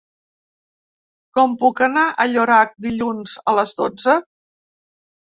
Com 1.37 1.51
puc 1.63 1.83
anar 1.87 2.05
a 2.09 2.25
Llorac 2.29 2.73
dilluns 2.85 3.35
a 3.53 3.55
les 3.59 3.75
dotze? 3.83 4.17